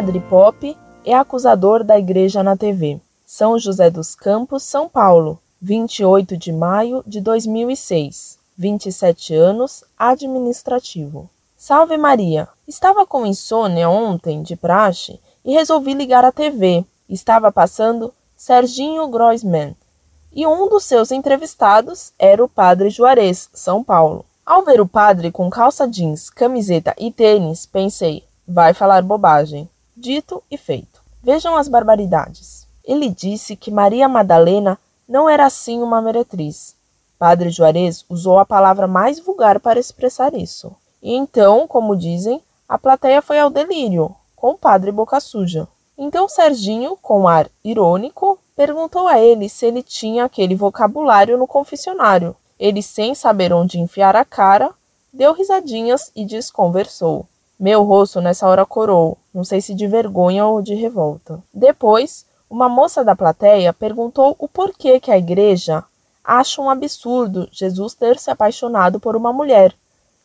Padre 0.00 0.20
Pop 0.30 0.78
é 1.04 1.12
acusador 1.12 1.84
da 1.84 1.98
igreja 1.98 2.42
na 2.42 2.56
TV. 2.56 2.98
São 3.26 3.58
José 3.58 3.90
dos 3.90 4.14
Campos, 4.14 4.62
São 4.62 4.88
Paulo, 4.88 5.38
28 5.60 6.38
de 6.38 6.50
maio 6.50 7.04
de 7.06 7.20
2006. 7.20 8.38
27 8.56 9.34
anos, 9.34 9.84
administrativo. 9.98 11.28
Salve 11.54 11.98
Maria! 11.98 12.48
Estava 12.66 13.04
com 13.04 13.26
insônia 13.26 13.90
ontem, 13.90 14.42
de 14.42 14.56
praxe, 14.56 15.20
e 15.44 15.52
resolvi 15.52 15.92
ligar 15.92 16.24
a 16.24 16.32
TV. 16.32 16.82
Estava 17.06 17.52
passando 17.52 18.10
Serginho 18.34 19.06
Groisman, 19.06 19.76
e 20.32 20.46
um 20.46 20.66
dos 20.66 20.84
seus 20.84 21.10
entrevistados 21.10 22.10
era 22.18 22.42
o 22.42 22.48
padre 22.48 22.88
Juarez, 22.88 23.50
São 23.52 23.84
Paulo. 23.84 24.24
Ao 24.46 24.64
ver 24.64 24.80
o 24.80 24.88
padre 24.88 25.30
com 25.30 25.50
calça 25.50 25.86
jeans, 25.86 26.30
camiseta 26.30 26.94
e 26.98 27.12
tênis, 27.12 27.66
pensei: 27.66 28.24
vai 28.48 28.72
falar 28.72 29.02
bobagem. 29.02 29.68
Dito 30.02 30.42
e 30.50 30.56
feito. 30.56 31.02
Vejam 31.22 31.54
as 31.58 31.68
barbaridades. 31.68 32.66
Ele 32.82 33.10
disse 33.10 33.54
que 33.54 33.70
Maria 33.70 34.08
Madalena 34.08 34.78
não 35.06 35.28
era 35.28 35.44
assim 35.44 35.82
uma 35.82 36.00
meretriz. 36.00 36.74
Padre 37.18 37.50
Juarez 37.50 38.02
usou 38.08 38.38
a 38.38 38.46
palavra 38.46 38.86
mais 38.86 39.20
vulgar 39.20 39.60
para 39.60 39.78
expressar 39.78 40.32
isso. 40.32 40.74
E 41.02 41.14
então, 41.14 41.68
como 41.68 41.94
dizem, 41.94 42.40
a 42.66 42.78
plateia 42.78 43.20
foi 43.20 43.38
ao 43.38 43.50
delírio, 43.50 44.16
com 44.34 44.52
o 44.52 44.58
padre 44.58 44.90
Boca 44.90 45.20
Suja. 45.20 45.68
Então 45.98 46.30
Serginho, 46.30 46.96
com 46.96 47.28
ar 47.28 47.50
irônico, 47.62 48.38
perguntou 48.56 49.06
a 49.06 49.20
ele 49.20 49.50
se 49.50 49.66
ele 49.66 49.82
tinha 49.82 50.24
aquele 50.24 50.54
vocabulário 50.54 51.36
no 51.36 51.46
confessionário. 51.46 52.34
Ele, 52.58 52.82
sem 52.82 53.14
saber 53.14 53.52
onde 53.52 53.78
enfiar 53.78 54.16
a 54.16 54.24
cara, 54.24 54.70
deu 55.12 55.34
risadinhas 55.34 56.10
e 56.16 56.24
desconversou. 56.24 57.26
Meu 57.58 57.82
rosto 57.82 58.22
nessa 58.22 58.48
hora 58.48 58.64
corou, 58.64 59.18
não 59.32 59.44
sei 59.44 59.60
se 59.60 59.74
de 59.74 59.86
vergonha 59.86 60.46
ou 60.46 60.60
de 60.60 60.74
revolta. 60.74 61.42
Depois, 61.52 62.24
uma 62.48 62.68
moça 62.68 63.04
da 63.04 63.14
plateia 63.14 63.72
perguntou 63.72 64.34
o 64.38 64.48
porquê 64.48 64.98
que 64.98 65.10
a 65.10 65.18
igreja 65.18 65.84
acha 66.24 66.60
um 66.60 66.68
absurdo 66.68 67.48
Jesus 67.50 67.94
ter 67.94 68.18
se 68.18 68.30
apaixonado 68.30 68.98
por 69.00 69.16
uma 69.16 69.32
mulher, 69.32 69.74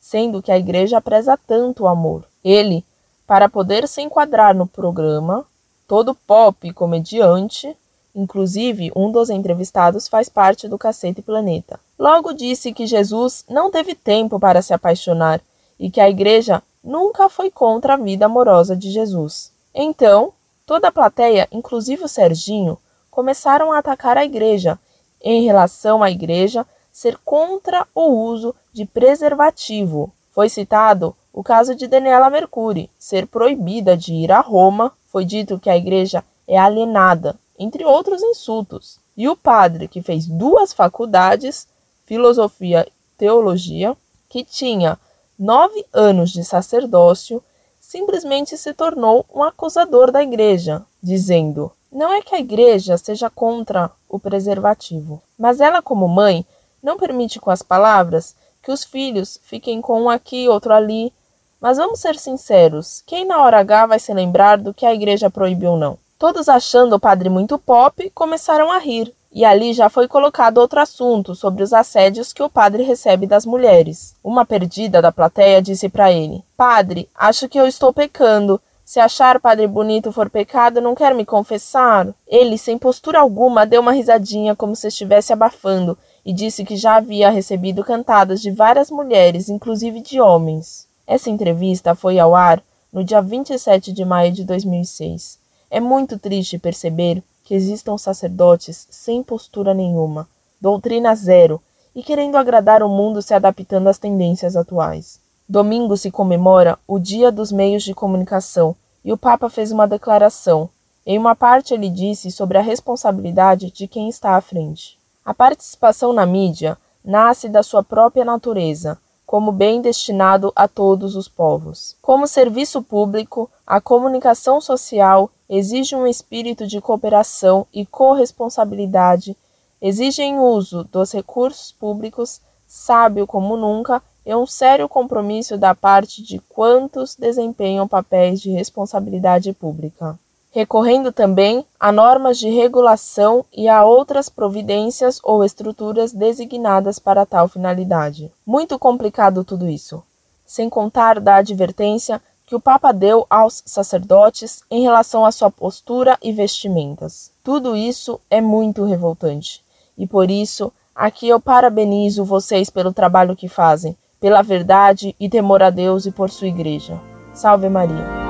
sendo 0.00 0.42
que 0.42 0.50
a 0.50 0.58
igreja 0.58 1.00
preza 1.00 1.38
tanto 1.46 1.84
o 1.84 1.88
amor. 1.88 2.24
Ele, 2.42 2.84
para 3.26 3.48
poder 3.48 3.86
se 3.88 4.02
enquadrar 4.02 4.54
no 4.54 4.66
programa, 4.66 5.46
todo 5.86 6.14
pop 6.14 6.72
comediante, 6.72 7.76
inclusive 8.14 8.92
um 8.94 9.10
dos 9.10 9.30
entrevistados 9.30 10.08
faz 10.08 10.28
parte 10.28 10.68
do 10.68 10.78
Cacete 10.78 11.20
Planeta. 11.20 11.80
Logo 11.98 12.32
disse 12.32 12.72
que 12.72 12.86
Jesus 12.86 13.44
não 13.48 13.70
teve 13.70 13.94
tempo 13.94 14.38
para 14.38 14.62
se 14.62 14.72
apaixonar 14.72 15.40
e 15.78 15.90
que 15.90 16.00
a 16.00 16.08
igreja 16.08 16.62
nunca 16.84 17.28
foi 17.28 17.50
contra 17.50 17.94
a 17.94 17.96
vida 17.96 18.26
amorosa 18.26 18.76
de 18.76 18.90
Jesus. 18.90 19.52
Então, 19.74 20.34
Toda 20.66 20.88
a 20.88 20.92
plateia, 20.92 21.46
inclusive 21.52 22.04
o 22.04 22.08
Serginho, 22.08 22.78
começaram 23.10 23.70
a 23.70 23.78
atacar 23.78 24.16
a 24.16 24.24
igreja 24.24 24.78
em 25.20 25.44
relação 25.44 26.02
à 26.02 26.10
igreja 26.10 26.66
ser 26.90 27.18
contra 27.18 27.86
o 27.94 28.06
uso 28.06 28.54
de 28.72 28.86
preservativo. 28.86 30.10
Foi 30.30 30.48
citado 30.48 31.14
o 31.32 31.42
caso 31.42 31.74
de 31.74 31.86
Daniela 31.86 32.30
Mercury 32.30 32.90
ser 32.98 33.26
proibida 33.26 33.94
de 33.94 34.14
ir 34.14 34.32
a 34.32 34.40
Roma. 34.40 34.92
Foi 35.08 35.24
dito 35.24 35.58
que 35.58 35.68
a 35.68 35.76
igreja 35.76 36.24
é 36.48 36.58
alienada, 36.58 37.38
entre 37.58 37.84
outros 37.84 38.22
insultos. 38.22 38.98
E 39.14 39.28
o 39.28 39.36
padre, 39.36 39.86
que 39.86 40.00
fez 40.00 40.26
duas 40.26 40.72
faculdades, 40.72 41.68
filosofia 42.06 42.86
e 42.88 43.18
teologia, 43.18 43.94
que 44.30 44.42
tinha 44.42 44.98
nove 45.38 45.84
anos 45.92 46.30
de 46.30 46.44
sacerdócio 46.44 47.42
simplesmente 47.80 48.56
se 48.56 48.72
tornou 48.72 49.24
um 49.32 49.42
acusador 49.42 50.10
da 50.10 50.22
igreja, 50.22 50.82
dizendo: 51.02 51.70
Não 51.92 52.12
é 52.12 52.22
que 52.22 52.34
a 52.34 52.40
igreja 52.40 52.96
seja 52.96 53.28
contra 53.28 53.90
o 54.08 54.18
preservativo, 54.18 55.22
mas 55.38 55.60
ela, 55.60 55.82
como 55.82 56.08
mãe, 56.08 56.44
não 56.82 56.98
permite 56.98 57.38
com 57.40 57.50
as 57.50 57.62
palavras 57.62 58.34
que 58.62 58.72
os 58.72 58.82
filhos 58.82 59.38
fiquem 59.42 59.80
com 59.80 60.02
um 60.02 60.10
aqui, 60.10 60.48
outro 60.48 60.72
ali. 60.72 61.12
Mas 61.60 61.78
vamos 61.78 62.00
ser 62.00 62.16
sinceros: 62.16 63.02
quem 63.06 63.24
na 63.24 63.42
hora 63.42 63.60
H 63.60 63.86
vai 63.86 63.98
se 63.98 64.12
lembrar 64.12 64.58
do 64.58 64.74
que 64.74 64.84
a 64.84 64.94
igreja 64.94 65.30
proibiu 65.30 65.72
ou 65.72 65.78
não? 65.78 65.98
Todos 66.24 66.48
achando 66.48 66.96
o 66.96 66.98
padre 66.98 67.28
muito 67.28 67.58
pop, 67.58 68.10
começaram 68.14 68.72
a 68.72 68.78
rir. 68.78 69.12
E 69.30 69.44
ali 69.44 69.74
já 69.74 69.90
foi 69.90 70.08
colocado 70.08 70.56
outro 70.56 70.80
assunto 70.80 71.34
sobre 71.34 71.62
os 71.62 71.70
assédios 71.70 72.32
que 72.32 72.42
o 72.42 72.48
padre 72.48 72.82
recebe 72.82 73.26
das 73.26 73.44
mulheres. 73.44 74.16
Uma 74.24 74.46
perdida 74.46 75.02
da 75.02 75.12
plateia 75.12 75.60
disse 75.60 75.86
para 75.86 76.10
ele: 76.10 76.42
Padre, 76.56 77.10
acho 77.14 77.46
que 77.46 77.60
eu 77.60 77.66
estou 77.66 77.92
pecando. 77.92 78.58
Se 78.86 78.98
achar 78.98 79.38
padre 79.38 79.66
bonito 79.66 80.10
for 80.12 80.30
pecado, 80.30 80.80
não 80.80 80.94
quer 80.94 81.14
me 81.14 81.26
confessar? 81.26 82.08
Ele, 82.26 82.56
sem 82.56 82.78
postura 82.78 83.20
alguma, 83.20 83.66
deu 83.66 83.82
uma 83.82 83.92
risadinha 83.92 84.56
como 84.56 84.74
se 84.74 84.88
estivesse 84.88 85.30
abafando 85.30 85.94
e 86.24 86.32
disse 86.32 86.64
que 86.64 86.74
já 86.74 86.96
havia 86.96 87.28
recebido 87.28 87.84
cantadas 87.84 88.40
de 88.40 88.50
várias 88.50 88.90
mulheres, 88.90 89.50
inclusive 89.50 90.00
de 90.00 90.18
homens. 90.22 90.88
Essa 91.06 91.28
entrevista 91.28 91.94
foi 91.94 92.18
ao 92.18 92.34
ar 92.34 92.62
no 92.90 93.04
dia 93.04 93.20
27 93.20 93.92
de 93.92 94.06
maio 94.06 94.32
de 94.32 94.42
2006. 94.42 95.43
É 95.74 95.80
muito 95.80 96.16
triste 96.16 96.56
perceber 96.56 97.20
que 97.42 97.52
existam 97.52 97.98
sacerdotes 97.98 98.86
sem 98.92 99.24
postura 99.24 99.74
nenhuma, 99.74 100.28
doutrina 100.60 101.12
zero 101.16 101.60
e 101.92 102.00
querendo 102.00 102.36
agradar 102.36 102.80
o 102.80 102.88
mundo 102.88 103.20
se 103.20 103.34
adaptando 103.34 103.88
às 103.88 103.98
tendências 103.98 104.54
atuais. 104.54 105.18
Domingo 105.48 105.96
se 105.96 106.12
comemora 106.12 106.78
o 106.86 107.00
Dia 107.00 107.32
dos 107.32 107.50
Meios 107.50 107.82
de 107.82 107.92
Comunicação 107.92 108.76
e 109.04 109.12
o 109.12 109.18
Papa 109.18 109.50
fez 109.50 109.72
uma 109.72 109.84
declaração. 109.84 110.70
Em 111.04 111.18
uma 111.18 111.34
parte, 111.34 111.74
ele 111.74 111.90
disse 111.90 112.30
sobre 112.30 112.56
a 112.56 112.62
responsabilidade 112.62 113.72
de 113.72 113.88
quem 113.88 114.08
está 114.08 114.36
à 114.36 114.40
frente. 114.40 114.96
A 115.24 115.34
participação 115.34 116.12
na 116.12 116.24
mídia 116.24 116.78
nasce 117.04 117.48
da 117.48 117.64
sua 117.64 117.82
própria 117.82 118.24
natureza, 118.24 118.96
como 119.26 119.50
bem 119.50 119.82
destinado 119.82 120.52
a 120.54 120.68
todos 120.68 121.16
os 121.16 121.26
povos. 121.26 121.96
Como 122.00 122.28
serviço 122.28 122.80
público, 122.80 123.50
a 123.66 123.80
comunicação 123.80 124.60
social 124.60 125.28
exige 125.56 125.94
um 125.94 126.06
espírito 126.06 126.66
de 126.66 126.80
cooperação 126.80 127.66
e 127.72 127.84
corresponsabilidade, 127.86 129.36
exigem 129.80 130.38
uso 130.38 130.84
dos 130.84 131.12
recursos 131.12 131.70
públicos 131.72 132.40
sábio 132.66 133.26
como 133.26 133.56
nunca 133.56 134.02
e 134.26 134.34
um 134.34 134.46
sério 134.46 134.88
compromisso 134.88 135.56
da 135.56 135.74
parte 135.74 136.22
de 136.22 136.40
quantos 136.48 137.14
desempenham 137.14 137.86
papéis 137.86 138.40
de 138.40 138.50
responsabilidade 138.50 139.52
pública. 139.52 140.18
Recorrendo 140.50 141.12
também 141.12 141.64
a 141.78 141.92
normas 141.92 142.38
de 142.38 142.48
regulação 142.48 143.44
e 143.52 143.68
a 143.68 143.84
outras 143.84 144.28
providências 144.28 145.20
ou 145.22 145.44
estruturas 145.44 146.12
designadas 146.12 146.98
para 146.98 147.26
tal 147.26 147.48
finalidade. 147.48 148.32
Muito 148.46 148.78
complicado 148.78 149.44
tudo 149.44 149.68
isso. 149.68 150.02
Sem 150.46 150.70
contar 150.70 151.20
da 151.20 151.36
advertência 151.36 152.22
que 152.46 152.54
o 152.54 152.60
Papa 152.60 152.92
deu 152.92 153.26
aos 153.28 153.62
sacerdotes 153.64 154.62
em 154.70 154.82
relação 154.82 155.24
à 155.24 155.32
sua 155.32 155.50
postura 155.50 156.18
e 156.22 156.32
vestimentas. 156.32 157.30
Tudo 157.42 157.76
isso 157.76 158.20
é 158.30 158.40
muito 158.40 158.84
revoltante. 158.84 159.62
E 159.96 160.06
por 160.06 160.30
isso, 160.30 160.72
aqui 160.94 161.28
eu 161.28 161.40
parabenizo 161.40 162.24
vocês 162.24 162.68
pelo 162.68 162.92
trabalho 162.92 163.36
que 163.36 163.48
fazem, 163.48 163.96
pela 164.20 164.42
verdade 164.42 165.14
e 165.18 165.28
temor 165.28 165.62
a 165.62 165.70
Deus 165.70 166.06
e 166.06 166.10
por 166.10 166.30
sua 166.30 166.48
igreja. 166.48 167.00
Salve 167.32 167.68
Maria. 167.68 168.24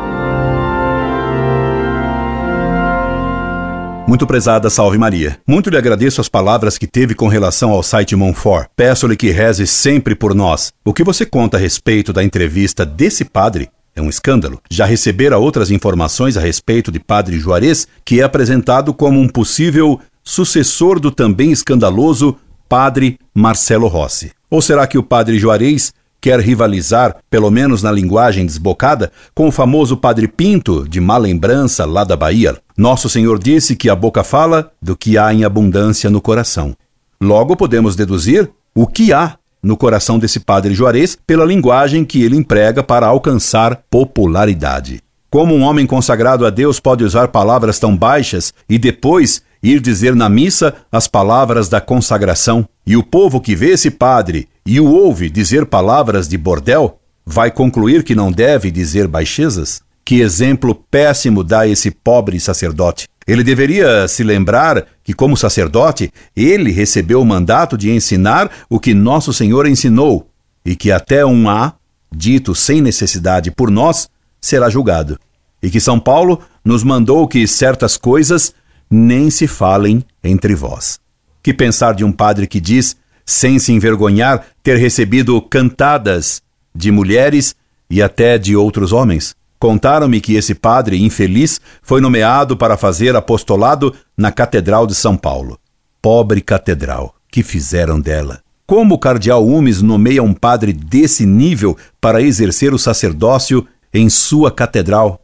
Muito 4.06 4.26
prezada 4.26 4.68
Salve 4.68 4.98
Maria. 4.98 5.40
Muito 5.46 5.70
lhe 5.70 5.78
agradeço 5.78 6.20
as 6.20 6.28
palavras 6.28 6.76
que 6.76 6.86
teve 6.86 7.14
com 7.14 7.26
relação 7.26 7.72
ao 7.72 7.82
site 7.82 8.14
Monfort. 8.14 8.68
Peço-lhe 8.76 9.16
que 9.16 9.30
reze 9.30 9.66
sempre 9.66 10.14
por 10.14 10.34
nós. 10.34 10.72
O 10.84 10.92
que 10.92 11.02
você 11.02 11.24
conta 11.24 11.56
a 11.56 11.60
respeito 11.60 12.12
da 12.12 12.22
entrevista 12.22 12.84
desse 12.84 13.24
padre 13.24 13.70
é 13.94 14.02
um 14.02 14.08
escândalo. 14.08 14.60
Já 14.70 14.84
recebera 14.84 15.38
outras 15.38 15.70
informações 15.70 16.36
a 16.36 16.40
respeito 16.40 16.90
de 16.90 16.98
Padre 16.98 17.38
Juarez, 17.38 17.86
que 18.04 18.20
é 18.20 18.24
apresentado 18.24 18.92
como 18.92 19.20
um 19.20 19.28
possível 19.28 20.00
sucessor 20.22 20.98
do 20.98 21.10
também 21.10 21.52
escandaloso 21.52 22.36
Padre 22.68 23.18
Marcelo 23.34 23.86
Rossi. 23.86 24.32
Ou 24.50 24.62
será 24.62 24.86
que 24.86 24.98
o 24.98 25.02
Padre 25.02 25.38
Juarez 25.38 25.92
quer 26.20 26.40
rivalizar, 26.40 27.16
pelo 27.28 27.50
menos 27.50 27.82
na 27.82 27.92
linguagem 27.92 28.46
desbocada, 28.46 29.12
com 29.34 29.48
o 29.48 29.52
famoso 29.52 29.96
Padre 29.96 30.26
Pinto, 30.26 30.88
de 30.88 31.00
má 31.00 31.18
lembrança 31.18 31.84
lá 31.84 32.02
da 32.02 32.16
Bahia? 32.16 32.56
Nosso 32.76 33.10
Senhor 33.10 33.38
disse 33.38 33.76
que 33.76 33.90
a 33.90 33.94
boca 33.94 34.24
fala 34.24 34.72
do 34.80 34.96
que 34.96 35.18
há 35.18 35.32
em 35.34 35.44
abundância 35.44 36.08
no 36.08 36.22
coração. 36.22 36.74
Logo 37.20 37.54
podemos 37.54 37.94
deduzir 37.94 38.50
o 38.74 38.86
que 38.86 39.12
há 39.12 39.36
no 39.64 39.76
coração 39.76 40.18
desse 40.18 40.38
padre 40.38 40.74
Juarez 40.74 41.16
pela 41.26 41.44
linguagem 41.44 42.04
que 42.04 42.22
ele 42.22 42.36
emprega 42.36 42.82
para 42.82 43.06
alcançar 43.06 43.82
popularidade. 43.90 45.00
Como 45.30 45.52
um 45.52 45.62
homem 45.62 45.86
consagrado 45.86 46.46
a 46.46 46.50
Deus 46.50 46.78
pode 46.78 47.02
usar 47.02 47.28
palavras 47.28 47.78
tão 47.80 47.96
baixas 47.96 48.54
e 48.68 48.78
depois 48.78 49.42
ir 49.62 49.80
dizer 49.80 50.14
na 50.14 50.28
missa 50.28 50.74
as 50.92 51.08
palavras 51.08 51.68
da 51.68 51.80
consagração? 51.80 52.68
E 52.86 52.96
o 52.96 53.02
povo 53.02 53.40
que 53.40 53.56
vê 53.56 53.70
esse 53.70 53.90
padre 53.90 54.46
e 54.64 54.78
o 54.78 54.88
ouve 54.92 55.28
dizer 55.28 55.66
palavras 55.66 56.28
de 56.28 56.38
bordel 56.38 57.00
vai 57.26 57.50
concluir 57.50 58.04
que 58.04 58.14
não 58.14 58.30
deve 58.30 58.70
dizer 58.70 59.08
baixezas? 59.08 59.82
Que 60.04 60.20
exemplo 60.20 60.74
péssimo 60.74 61.42
dá 61.42 61.66
esse 61.66 61.90
pobre 61.90 62.38
sacerdote. 62.38 63.08
Ele 63.26 63.42
deveria 63.42 64.06
se 64.06 64.22
lembrar 64.22 64.84
que, 65.04 65.12
como 65.12 65.36
sacerdote, 65.36 66.10
ele 66.34 66.72
recebeu 66.72 67.20
o 67.20 67.26
mandato 67.26 67.76
de 67.76 67.90
ensinar 67.90 68.50
o 68.70 68.80
que 68.80 68.94
nosso 68.94 69.32
Senhor 69.32 69.66
ensinou, 69.66 70.26
e 70.64 70.74
que 70.74 70.90
até 70.90 71.24
um 71.24 71.48
A, 71.48 71.74
dito 72.10 72.54
sem 72.54 72.80
necessidade 72.80 73.50
por 73.50 73.70
nós, 73.70 74.08
será 74.40 74.70
julgado. 74.70 75.18
E 75.62 75.70
que 75.70 75.78
São 75.78 76.00
Paulo 76.00 76.40
nos 76.64 76.82
mandou 76.82 77.28
que 77.28 77.46
certas 77.46 77.98
coisas 77.98 78.54
nem 78.90 79.30
se 79.30 79.46
falem 79.46 80.02
entre 80.22 80.54
vós. 80.54 80.98
Que 81.42 81.52
pensar 81.52 81.94
de 81.94 82.04
um 82.04 82.12
padre 82.12 82.46
que 82.46 82.60
diz, 82.60 82.96
sem 83.26 83.58
se 83.58 83.72
envergonhar, 83.72 84.46
ter 84.62 84.78
recebido 84.78 85.40
cantadas 85.42 86.42
de 86.74 86.90
mulheres 86.90 87.54
e 87.90 88.02
até 88.02 88.38
de 88.38 88.56
outros 88.56 88.92
homens? 88.92 89.36
Contaram-me 89.64 90.20
que 90.20 90.34
esse 90.34 90.54
padre 90.54 91.02
infeliz 91.02 91.58
foi 91.80 91.98
nomeado 91.98 92.54
para 92.54 92.76
fazer 92.76 93.16
apostolado 93.16 93.94
na 94.14 94.30
Catedral 94.30 94.86
de 94.86 94.94
São 94.94 95.16
Paulo. 95.16 95.58
Pobre 96.02 96.42
catedral, 96.42 97.14
que 97.32 97.42
fizeram 97.42 97.98
dela? 97.98 98.42
Como 98.66 98.94
o 98.94 98.98
cardeal 98.98 99.42
Umes 99.42 99.80
nomeia 99.80 100.22
um 100.22 100.34
padre 100.34 100.70
desse 100.70 101.24
nível 101.24 101.78
para 101.98 102.20
exercer 102.20 102.74
o 102.74 102.78
sacerdócio 102.78 103.66
em 103.94 104.10
sua 104.10 104.50
catedral? 104.50 105.18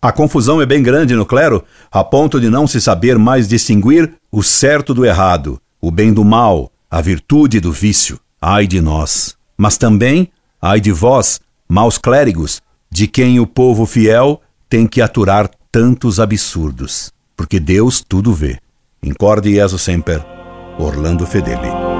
A 0.00 0.10
confusão 0.10 0.62
é 0.62 0.64
bem 0.64 0.82
grande 0.82 1.14
no 1.14 1.26
clero, 1.26 1.62
a 1.90 2.02
ponto 2.02 2.40
de 2.40 2.48
não 2.48 2.66
se 2.66 2.80
saber 2.80 3.18
mais 3.18 3.46
distinguir 3.46 4.14
o 4.32 4.42
certo 4.42 4.94
do 4.94 5.04
errado, 5.04 5.60
o 5.82 5.90
bem 5.90 6.14
do 6.14 6.24
mal, 6.24 6.72
a 6.90 7.02
virtude 7.02 7.60
do 7.60 7.70
vício. 7.70 8.18
Ai 8.40 8.66
de 8.66 8.80
nós! 8.80 9.36
Mas 9.54 9.76
também, 9.76 10.30
ai 10.62 10.80
de 10.80 10.92
vós, 10.92 11.42
maus 11.68 11.98
clérigos, 11.98 12.62
de 12.92 13.08
quem 13.08 13.40
o 13.40 13.46
povo 13.46 13.86
fiel 13.86 14.38
tem 14.68 14.86
que 14.86 15.00
aturar 15.00 15.50
tantos 15.70 16.20
absurdos, 16.20 17.10
porque 17.34 17.58
Deus 17.58 18.04
tudo 18.06 18.34
vê. 18.34 18.58
Incorde 19.02 19.54
Jesus 19.54 19.80
Semper, 19.80 20.22
Orlando 20.78 21.26
Fedeli. 21.26 21.91